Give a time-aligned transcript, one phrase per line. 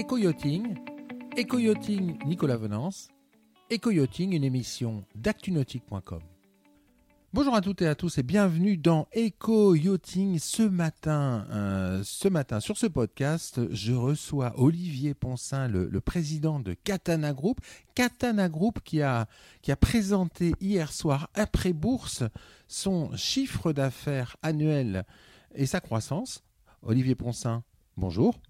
[0.00, 0.78] Éco-yachting,
[1.36, 3.08] Éco-yachting Nicolas Venance,
[3.68, 6.22] Éco-yachting, une émission d'actunautique.com.
[7.34, 11.46] Bonjour à toutes et à tous et bienvenue dans Eco Yachting ce matin.
[11.50, 17.60] Euh, ce matin, sur ce podcast, je reçois Olivier Poncin, le, président de Katana Group.
[17.94, 19.28] Katana Group qui a,
[19.60, 22.22] qui a présenté hier soir après bourse
[22.68, 25.04] son chiffre d'affaires annuel
[25.54, 26.42] et sa croissance.
[26.82, 27.64] Olivier Poncin,
[27.98, 28.40] bonjour.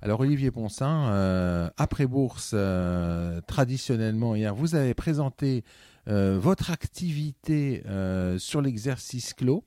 [0.00, 5.64] Alors Olivier Poncin, euh, après bourse, euh, traditionnellement hier, vous avez présenté
[6.06, 7.82] euh, votre activité
[8.38, 9.64] sur l'exercice clos.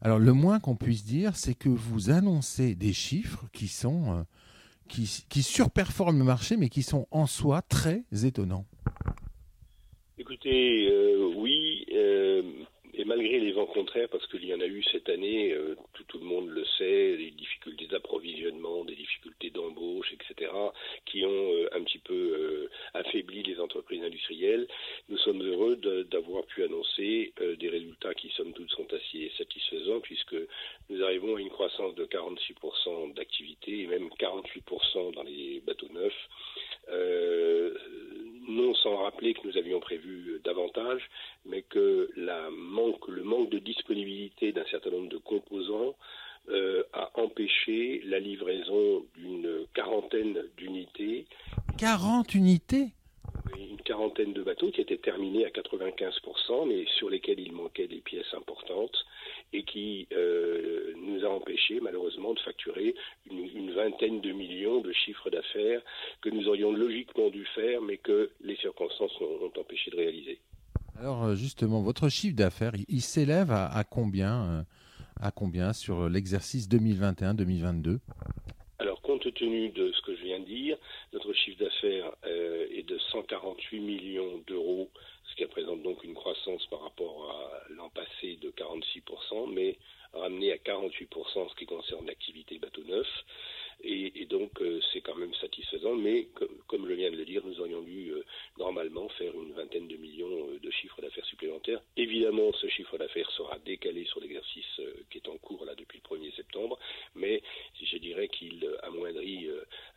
[0.00, 4.24] Alors le moins qu'on puisse dire, c'est que vous annoncez des chiffres qui sont
[4.88, 5.06] qui,
[5.42, 8.64] surperforment le marché, mais qui sont en soi très étonnants.
[10.16, 10.88] Écoutez,
[11.36, 15.54] oui, et malgré les vents contraires, parce qu'il y en a eu cette année,
[15.92, 20.50] tout, tout, le monde le sait, des difficultés d'approvisionnement, des difficultés d'embauche, etc.,
[21.06, 24.66] qui ont euh, un petit peu euh, affaibli les entreprises industrielles,
[25.08, 25.76] nous sommes heureux
[26.10, 30.36] d'avoir pu annoncer euh, des résultats qui, somme toute, sont assez satisfaisants, puisque
[30.90, 36.28] nous arrivons à une croissance de 46% d'activité et même 48% dans les bateaux neufs.
[36.90, 37.74] Euh,
[38.48, 38.74] non
[39.34, 41.08] que nous avions prévu davantage,
[41.44, 45.94] mais que la manque, le manque de disponibilité d'un certain nombre de composants
[46.50, 51.26] euh, a empêché la livraison d'une quarantaine d'unités.
[51.76, 52.88] 40 unités?
[53.58, 58.00] Une quarantaine de bateaux qui étaient terminés à 95%, mais sur lesquels il manquait des
[58.00, 59.04] pièces importantes
[59.52, 62.94] et qui euh, nous a empêché malheureusement de facturer
[63.30, 65.82] une, une vingtaine de millions de chiffres d'affaires
[66.20, 70.38] que nous aurions logiquement dû faire, mais que les circonstances ont, ont empêché de réaliser.
[70.98, 74.62] Alors euh, justement, votre chiffre d'affaires, il, il s'élève à, à, combien euh,
[75.20, 77.98] à combien sur l'exercice 2021-2022
[78.80, 80.76] alors, compte tenu de ce que je viens de dire,
[81.12, 84.88] notre chiffre d'affaires euh, est de 148 millions d'euros,
[85.38, 89.78] qui représente donc une croissance par rapport à l'an passé de 46%, mais
[90.12, 93.06] ramené à 48% en ce qui concerne l'activité bateau neuf.
[93.84, 96.26] Et, donc, euh, c'est quand même satisfaisant, mais
[96.66, 98.24] comme, je viens de le dire, nous aurions dû euh,
[98.58, 101.80] normalement faire une vingtaine de millions euh, de chiffres d'affaires supplémentaires.
[101.96, 104.80] Évidemment, ce chiffre d'affaires sera décalé sur l'exercice
[105.10, 106.76] qui est en cours là depuis le 1er septembre,
[107.14, 107.40] mais
[107.80, 109.48] je dirais qu'il amoindrit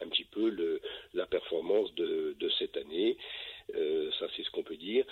[0.02, 0.80] un petit peu
[1.14, 3.18] la performance de, de cette année.
[4.20, 5.06] Ça, c'est ce qu'on peut dire.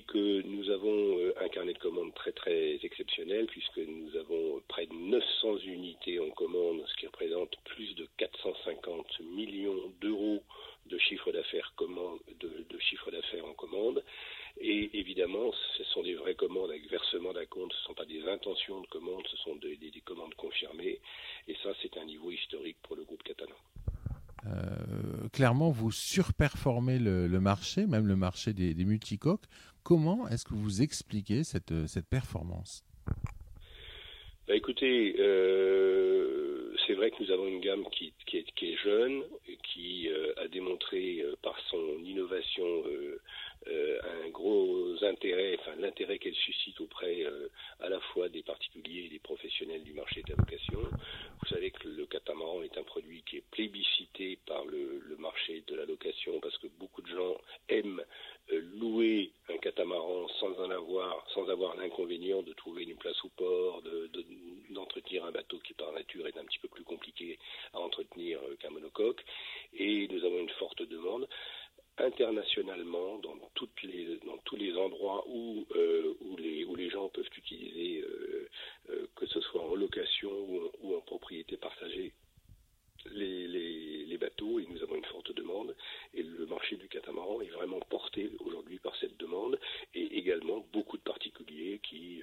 [0.00, 4.86] Que nous avons euh, un carnet de commandes très très exceptionnel puisque nous avons près
[4.86, 10.42] de 900 unités en commande, ce qui représente plus de 450 millions d'euros
[10.86, 11.74] de chiffre d'affaires
[12.40, 14.02] de, chiffre d'affaires en commande.
[14.62, 18.06] Et évidemment, ce sont des vraies commandes avec versement d'un compte, ce ne sont pas
[18.06, 21.00] des intentions de commande, ce sont des, des commandes confirmées.
[21.48, 23.56] Et ça, c'est un niveau historique pour le groupe catalan.
[24.46, 29.44] Euh, clairement, vous surperformez le, marché, même le marché des, des multicoques.
[29.82, 32.84] Comment est-ce que vous expliquez cette, cette performance?
[34.48, 39.22] Bah, Écoutez, euh, c'est vrai que nous avons une gamme qui, est, jeune,
[39.62, 43.18] qui euh, a démontré euh, par son innovation euh,
[44.24, 47.24] un gros intérêt, enfin l'intérêt qu'elle suscite auprès
[47.78, 50.80] à la fois des particuliers et des professionnels du marché de la location.
[50.80, 55.62] Vous savez que le catamaran est un produit qui est plébiscité par le, le marché
[55.68, 57.36] de la location parce que beaucoup de gens
[57.68, 58.02] aiment
[58.50, 63.82] louer un catamaran sans en avoir, sans avoir l'inconvénient de trouver une place au port,
[63.82, 64.24] de, de,
[64.70, 67.38] d'entretenir un bateau qui par nature est un petit peu plus compliqué
[67.72, 69.24] à entretenir qu'un monocoque.
[69.74, 71.28] Et nous avons une forte demande
[72.72, 73.34] internationalement dans,
[73.84, 78.48] les, dans tous les endroits où, euh, où, les, où les gens peuvent utiliser, euh,
[78.90, 80.30] euh, que ce soit en location
[80.82, 82.12] ou, en propriété partagée,
[83.10, 85.74] les, les, les, bateaux et nous avons une forte demande
[86.14, 89.58] et le marché du catamaran est vraiment porté aujourd'hui par cette demande
[89.92, 92.22] et également beaucoup de particuliers qui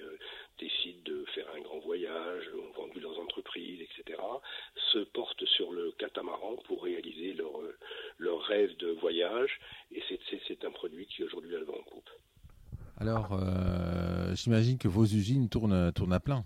[0.58, 4.18] décident de faire un grand voyage, ont vendu leurs entreprises, etc.,
[4.92, 7.60] se portent sur le catamaran pour réaliser leur,
[8.16, 9.60] leur rêve de voyage
[9.92, 12.10] et c'est un produit qui aujourd'hui a le vent en poupe.
[13.00, 16.44] Alors, euh, j'imagine que vos usines tournent, à plein.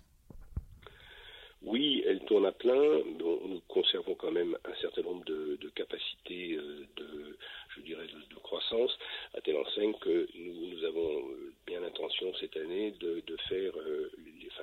[1.61, 3.01] Oui, elles tournent à plein.
[3.19, 7.37] Nous conservons quand même un certain nombre de, capacités euh, de,
[7.75, 8.97] je dirais, de, croissance,
[9.33, 14.11] à telle enseigne que nous, avons euh, bien l'intention cette année de, faire euh,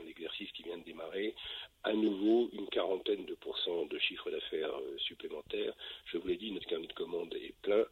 [0.06, 1.34] l'exercice qui vient de démarrer,
[1.84, 5.74] à nouveau une quarantaine de pourcents de chiffre d'affaires supplémentaires.
[6.06, 7.84] Je vous l'ai dit, notre carnet commande est plein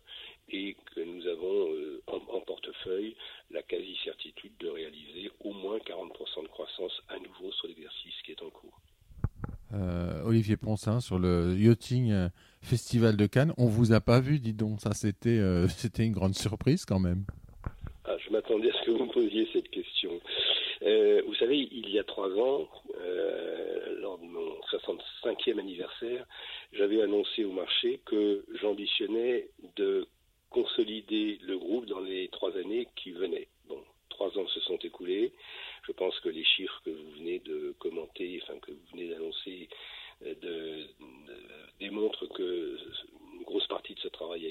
[0.49, 3.17] et que nous avons euh, en, en, portefeuille
[3.51, 7.53] la quasi-certitude de réaliser au moins 40% de croissance à nouveau
[11.01, 12.13] Sur le Yachting
[12.63, 13.53] Festival de Cannes.
[13.59, 14.81] On vous a pas vu, dis donc.
[14.81, 17.25] Ça, c'était c'était une grande surprise quand même.
[18.05, 20.11] Ah, je m'attendais à ce que vous me posiez cette question.
[20.81, 22.69] vous savez, il y a trois ans,
[24.01, 26.27] lors de mon 65e anniversaire,
[26.73, 30.07] j'avais annoncé au marché que j'ambitionnais de
[30.51, 33.49] consolider le groupe dans les trois années qui venaient.
[33.69, 35.33] Bon, trois ans se sont écoulés.
[35.87, 39.69] Je pense que les chiffres que vous venez de commenter, enfin que vous venez d'annoncer,
[40.27, 40.87] euh, de,
[41.79, 42.77] démontrent que
[43.35, 44.49] une grosse partie de ce travail a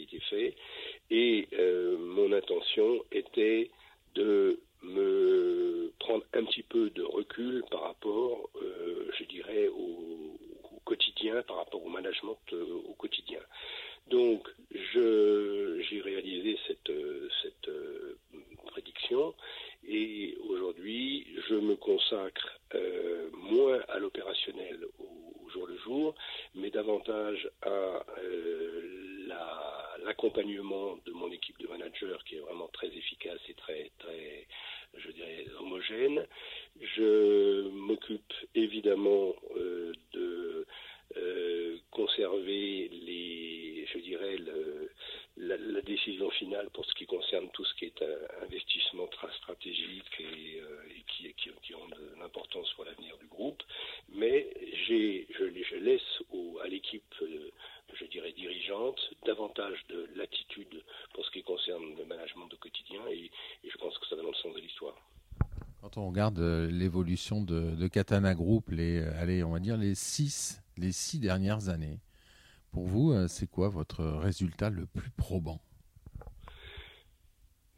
[1.10, 3.70] Et euh, mon intention était
[4.16, 10.38] de me prendre un petit peu de recul par rapport, euh, je dirais, au,
[10.86, 13.42] quotidien, par rapport au management au quotidien.
[14.10, 18.18] Donc, j'ai réalisé cette, euh,
[18.68, 19.34] prédiction
[19.88, 26.16] et aujourd'hui, je me consacre euh, moins à l'opérationnel au, jour le jour,
[26.54, 29.28] mais davantage à euh,
[30.06, 34.48] l'accompagnement de mon équipe de managers qui est vraiment très efficace et très, très,
[34.98, 36.26] je dirais, homogène.
[36.82, 39.36] Je m'occupe évidemment
[40.14, 40.66] de
[41.92, 44.38] conserver les, je dirais,
[45.38, 50.20] la, décision finale pour ce qui concerne tout ce qui est un investissement très stratégique
[50.20, 53.64] et, euh, qui, qui, ont de l'importance pour l'avenir du groupe.
[54.10, 54.48] Mais
[54.88, 56.02] je, je, laisse
[56.64, 57.50] à l'équipe, euh,
[57.94, 63.32] je dirais, dirigeante davantage de latitude pour ce qui concerne le management de quotidien et,
[63.64, 64.96] je pense que ça va dans le sens de l'histoire.
[65.82, 70.60] Quand on regarde euh, l'évolution de, Katana Group, les, allez, on va dire les six
[70.76, 72.00] les six dernières années.
[72.72, 75.62] Pour vous, euh, c'est quoi votre résultat le plus probant?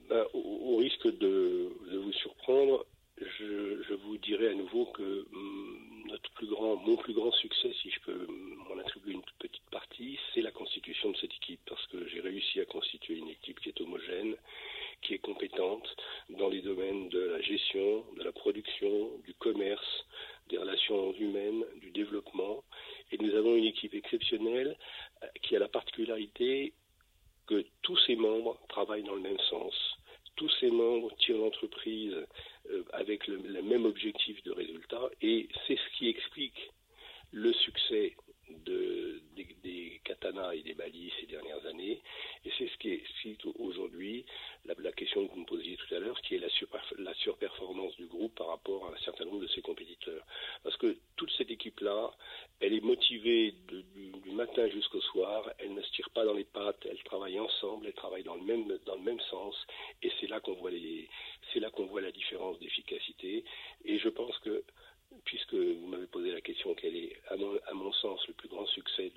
[0.10, 2.86] Ben, au, risque de, vous surprendre,
[3.19, 7.92] je, vous dirai à nouveau que mm, notre plus grand, mon plus grand succès, si
[7.92, 8.28] je peux
[8.69, 12.62] m'en attribuer une petite partie, c'est la constitution de cette équipe, parce que j'ai réussi
[12.62, 14.38] à constituer une équipe qui est homogène,
[15.01, 15.95] qui est compétente
[16.30, 20.06] dans les domaines de la gestion, de la production, du commerce,
[20.50, 22.63] des relations humaines, du développement.
[23.12, 24.78] Et nous avons une équipe exceptionnelle
[25.24, 26.74] euh, qui a la particularité
[27.48, 29.74] que tous ses membres travaillent dans le même sens.
[30.36, 30.71] Tous ses
[31.33, 32.16] membres tirent l'entreprise
[32.72, 36.72] euh, avec le, même objectif de résultat et c'est ce qui explique
[37.31, 38.16] le succès
[38.66, 42.01] de, des, des, katanas et des balis ces dernières années.
[42.45, 44.25] Et c'est ce qui explique aujourd'hui
[44.66, 46.48] la, la, question que vous me posiez tout à l'heure, qui est la,
[46.98, 50.25] la surperformance du groupe par rapport à un certain nombre de ses compétiteurs.
[50.63, 52.12] Parce que toute cette équipe-là,
[52.60, 53.83] elle est motivée du,
[54.19, 57.88] du, matin jusqu'au soir, elle ne se tire pas dans les pattes, elle travaille ensemble,
[57.88, 59.56] elle travaille dans le même, dans le même sens,
[60.01, 61.07] et c'est là qu'on voit les,
[61.51, 63.44] c'est là qu'on voit la différence d'efficacité.
[63.86, 64.63] Et je pense que
[65.25, 67.36] puisque vous m'avez posé la question quel est, à
[67.74, 69.12] mon, sens, le plus grand succès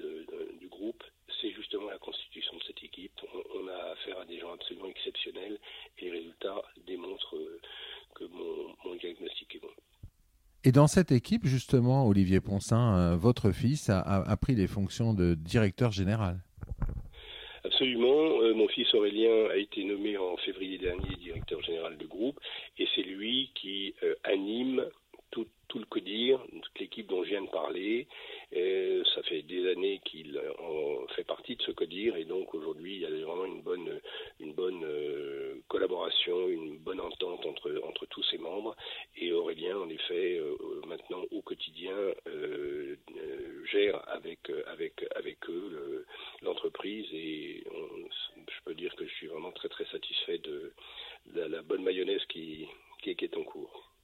[0.60, 1.02] du groupe,
[1.40, 3.20] c'est justement la constitution de cette équipe.
[3.54, 5.58] On, a affaire à des gens absolument exceptionnels
[5.98, 7.60] et les résultats démontrent euh,
[8.14, 9.72] que mon, diagnostic est bon.
[10.66, 15.34] Et dans cette équipe, justement, Olivier Poncin, euh, votre fils a, pris les fonctions de
[15.34, 16.38] directeur général.
[17.64, 18.40] Absolument.
[18.40, 22.40] Euh, mon fils Aurélien a été nommé en février dernier directeur général du groupe
[22.78, 23.94] et c'est lui qui
[24.24, 24.84] anime
[25.68, 28.06] tout, le CODIR, toute l'équipe dont je viens de parler.
[28.52, 30.40] ça fait des années qu'il
[31.16, 34.00] fait partie de ce CODIR et donc aujourd'hui il y a vraiment une bonne,
[34.40, 37.63] une bonne euh, collaboration, une bonne entente entre,
[38.04, 38.76] entre tous ses membres.
[39.16, 40.56] Et Aurélien, en effet, euh,
[40.86, 41.96] maintenant au quotidien,
[42.26, 42.96] euh,
[43.70, 46.06] gère avec, avec, avec eux
[46.42, 50.72] l'entreprise et je peux dire que je suis vraiment très très satisfait de,
[51.34, 52.66] la, bonne mayonnaise qui,
[53.02, 53.94] qui est en cours.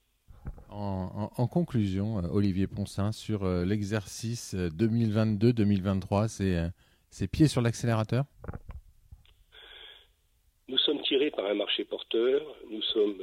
[0.71, 6.71] En, conclusion, euh, Olivier Poncin, sur euh, l'exercice 2022-2023, euh,
[7.11, 8.25] c'est pieds sur l'accélérateur?
[11.11, 12.41] Nous sommes tirés par un marché porteur,
[12.71, 13.17] nous sommes,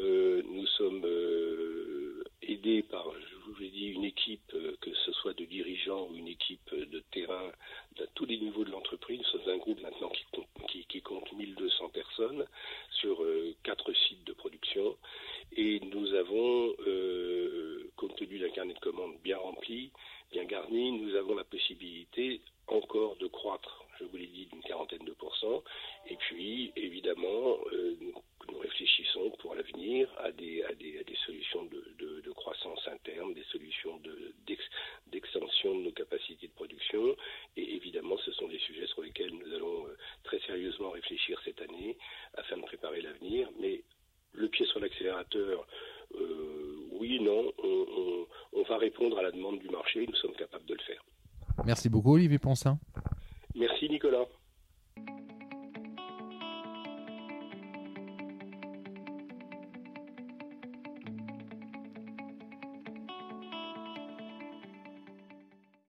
[0.52, 1.06] nous sommes
[2.42, 4.52] aidés par, je vous l'ai dit, une équipe,
[4.82, 7.50] que ce soit de dirigeants ou une équipe de terrain,
[8.00, 9.20] à tous les niveaux de l'entreprise.
[9.20, 10.10] Nous sommes un groupe maintenant
[47.00, 47.52] oui, non,
[48.54, 51.04] on, va répondre à la demande du marché, et nous sommes capables de le faire.
[51.66, 52.78] Merci beaucoup Olivier Ponsin.
[53.56, 54.26] Merci Nicolas.